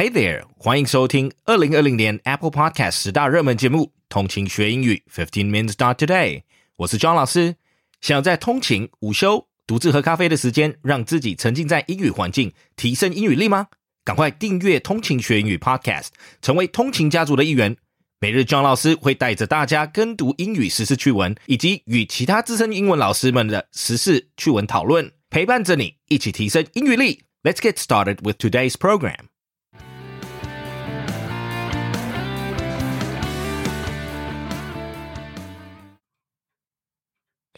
[0.00, 6.40] Hey there，欢迎收听二零二零年 Apple Podcast 十大热门节目《通勤学英语 Fifteen Minutes Start Today》。
[6.76, 7.56] 我是庄老师。
[8.02, 13.68] 想要在通勤、午休、独自喝咖啡的时间，让自己沉浸在英语环境，提升英语力吗？
[14.04, 16.08] 赶快订阅《通勤学英语 Podcast》，
[16.42, 17.78] 成为通勤家族的一员。
[18.20, 27.22] 每日庄老师会带着大家跟读英语时事趣闻，以及与其他资深英文老师们的时事趣闻讨论，陪伴着你一起提升英语力。
[27.42, 29.28] Let's get started with today's program.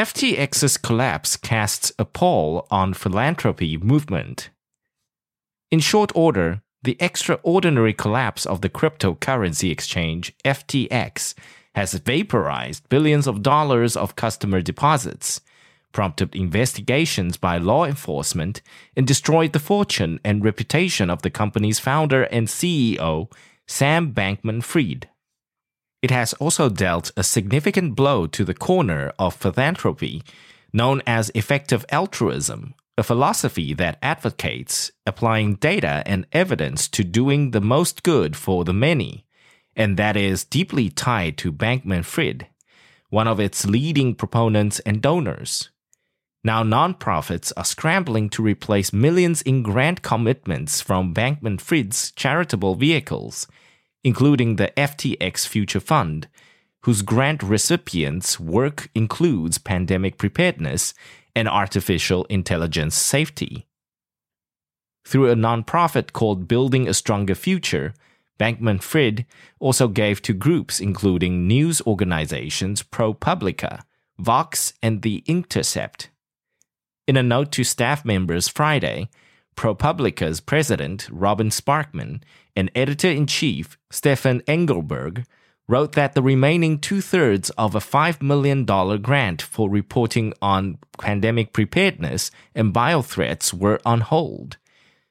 [0.00, 4.48] FTX's collapse casts a pall on philanthropy movement.
[5.70, 11.34] In short order, the extraordinary collapse of the cryptocurrency exchange FTX
[11.74, 15.42] has vaporized billions of dollars of customer deposits,
[15.92, 18.62] prompted investigations by law enforcement,
[18.96, 23.30] and destroyed the fortune and reputation of the company's founder and CEO,
[23.66, 25.10] Sam Bankman Fried.
[26.02, 30.22] It has also dealt a significant blow to the corner of philanthropy,
[30.72, 37.60] known as effective altruism, a philosophy that advocates applying data and evidence to doing the
[37.60, 39.26] most good for the many,
[39.76, 42.46] and that is deeply tied to Bankman Fried,
[43.10, 45.70] one of its leading proponents and donors.
[46.42, 53.46] Now, nonprofits are scrambling to replace millions in grant commitments from Bankman Fried's charitable vehicles
[54.02, 56.28] including the FTX Future Fund,
[56.82, 60.94] whose grant recipients' work includes pandemic preparedness
[61.36, 63.66] and artificial intelligence safety.
[65.04, 67.94] Through a nonprofit called Building a Stronger Future,
[68.38, 69.26] Bankman Fried
[69.58, 73.82] also gave to groups including news organizations ProPublica,
[74.18, 76.08] Vox, and The Intercept.
[77.06, 79.10] In a note to staff members Friday,
[79.60, 82.22] ProPublica's president, Robin Sparkman,
[82.56, 85.26] and editor in chief, Stephen Engelberg,
[85.68, 91.52] wrote that the remaining two thirds of a $5 million grant for reporting on pandemic
[91.52, 94.56] preparedness and biothreats were on hold.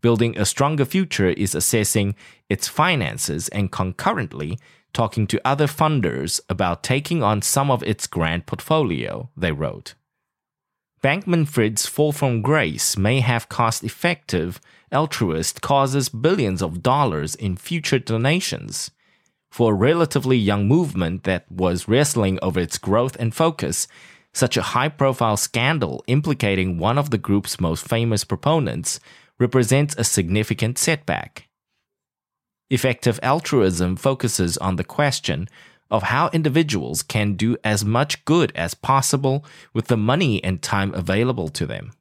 [0.00, 2.14] Building a Stronger Future is assessing
[2.48, 4.58] its finances and concurrently
[4.94, 9.92] talking to other funders about taking on some of its grant portfolio, they wrote.
[11.02, 14.60] Bankman Fried's fall from grace may have cost effective
[14.92, 18.90] altruist causes billions of dollars in future donations.
[19.50, 23.88] For a relatively young movement that was wrestling over its growth and focus,
[24.34, 29.00] such a high profile scandal implicating one of the group's most famous proponents
[29.38, 31.48] represents a significant setback.
[32.68, 35.48] Effective altruism focuses on the question
[35.90, 40.94] of how individuals can do as much good as possible with the money and time
[40.94, 41.92] available to them.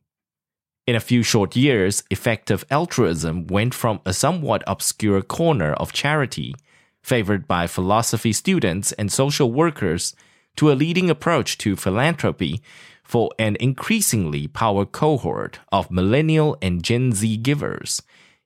[0.86, 6.56] In a few short years, effective altruism went from a somewhat obscure corner of charity,
[7.04, 10.16] favored by philosophy students and social workers,
[10.56, 12.62] to a leading approach to philanthropy
[13.04, 18.02] for an increasingly power cohort of millennial and Gen Z givers,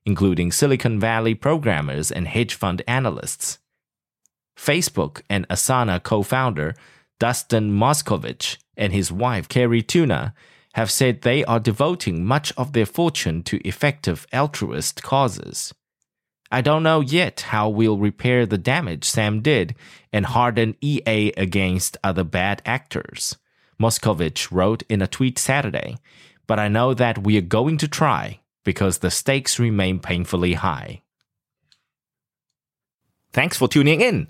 [0.06, 3.60] including Silicon Valley programmers and hedge fund analysts.
[4.56, 6.76] Facebook and Asana co founder
[7.20, 10.34] Dustin Moskovitz and his wife Cari Tuna
[10.74, 15.74] have said they are devoting much of their fortune to effective altruist causes.
[16.52, 19.76] I don't know yet how we'll repair the damage Sam did
[20.12, 23.38] and harden EA against other bad actors,
[23.82, 25.98] Moskovitz wrote in a tweet Saturday,
[26.48, 31.02] but I know that we are going to try because the stakes remain painfully high.
[33.32, 34.30] Thanks for tuning in.